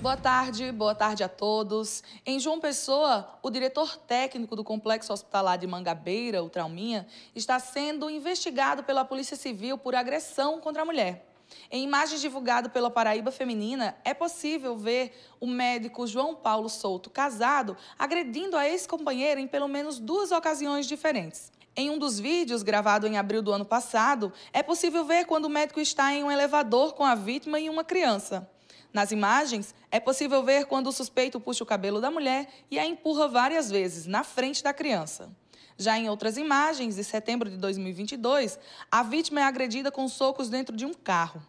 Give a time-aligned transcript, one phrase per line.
[0.00, 2.02] Boa tarde, boa tarde a todos.
[2.24, 8.08] Em João Pessoa, o diretor técnico do Complexo Hospitalar de Mangabeira, o Trauminha, está sendo
[8.08, 11.26] investigado pela Polícia Civil por agressão contra a mulher.
[11.70, 17.76] Em imagens divulgadas pela Paraíba Feminina, é possível ver o médico João Paulo Souto, casado,
[17.98, 21.52] agredindo a ex-companheira em pelo menos duas ocasiões diferentes.
[21.76, 25.50] Em um dos vídeos, gravado em abril do ano passado, é possível ver quando o
[25.50, 28.48] médico está em um elevador com a vítima e uma criança.
[28.92, 32.84] Nas imagens, é possível ver quando o suspeito puxa o cabelo da mulher e a
[32.84, 35.30] empurra várias vezes na frente da criança.
[35.78, 38.58] Já em outras imagens, de setembro de 2022,
[38.90, 41.40] a vítima é agredida com socos dentro de um carro.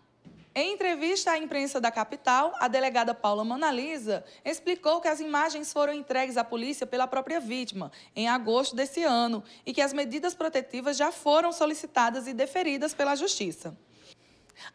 [0.53, 5.93] Em entrevista à imprensa da capital, a delegada Paula Monalisa explicou que as imagens foram
[5.93, 10.97] entregues à polícia pela própria vítima em agosto desse ano e que as medidas protetivas
[10.97, 13.75] já foram solicitadas e deferidas pela Justiça.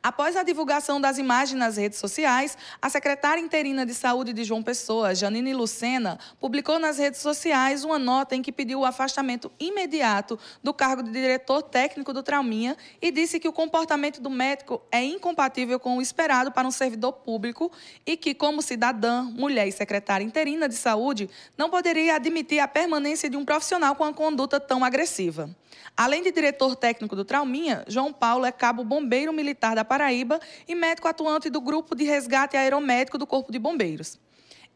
[0.03, 4.63] Após a divulgação das imagens nas redes sociais, a secretária interina de Saúde de João
[4.63, 10.39] Pessoa, Janine Lucena, publicou nas redes sociais uma nota em que pediu o afastamento imediato
[10.63, 15.03] do cargo de diretor técnico do Trauminha e disse que o comportamento do médico é
[15.03, 17.71] incompatível com o esperado para um servidor público
[18.05, 23.29] e que, como cidadã, mulher e secretária interina de saúde, não poderia admitir a permanência
[23.29, 25.51] de um profissional com uma conduta tão agressiva.
[25.97, 30.75] Além de diretor técnico do Trauminha, João Paulo é cabo bombeiro militar da Paraíba e
[30.75, 34.19] médico atuante do Grupo de Resgate Aeromédico do Corpo de Bombeiros.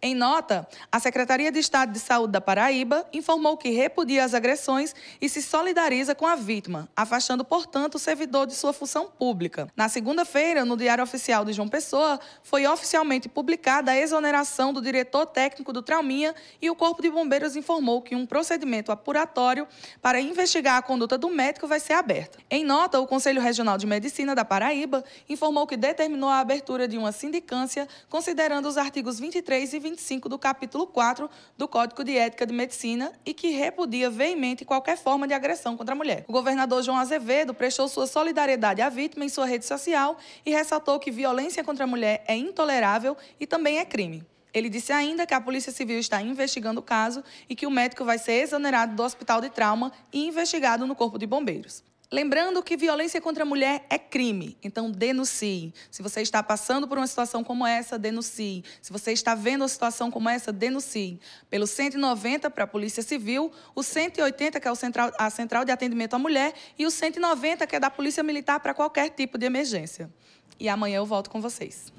[0.03, 4.95] Em nota, a Secretaria de Estado de Saúde da Paraíba informou que repudia as agressões
[5.21, 9.69] e se solidariza com a vítima, afastando, portanto, o servidor de sua função pública.
[9.77, 15.27] Na segunda-feira, no Diário Oficial de João Pessoa, foi oficialmente publicada a exoneração do diretor
[15.27, 19.69] técnico do Trauminha e o Corpo de Bombeiros informou que um procedimento apuratório
[20.01, 22.39] para investigar a conduta do médico vai ser aberto.
[22.51, 26.97] Em nota, o Conselho Regional de Medicina da Paraíba informou que determinou a abertura de
[26.97, 32.17] uma sindicância considerando os artigos 23 e 24 25 do capítulo 4 do Código de
[32.17, 36.25] Ética de Medicina e que repudia veemente qualquer forma de agressão contra a mulher.
[36.29, 40.17] O governador João Azevedo prestou sua solidariedade à vítima em sua rede social
[40.47, 44.25] e ressaltou que violência contra a mulher é intolerável e também é crime.
[44.55, 48.05] Ele disse ainda que a Polícia Civil está investigando o caso e que o médico
[48.05, 51.90] vai ser exonerado do hospital de trauma e investigado no Corpo de Bombeiros.
[52.13, 55.73] Lembrando que violência contra a mulher é crime, então denuncie.
[55.93, 58.65] Se você está passando por uma situação como essa, denuncie.
[58.83, 61.21] Se você está vendo uma situação como essa, denuncie.
[61.49, 66.15] Pelo 190 para a Polícia Civil, o 180 que é central, a Central de Atendimento
[66.15, 70.11] à Mulher e o 190 que é da Polícia Militar para qualquer tipo de emergência.
[70.59, 71.93] E amanhã eu volto com vocês.